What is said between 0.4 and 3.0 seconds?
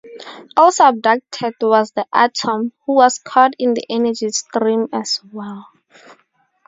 Also abducted was The Atom, who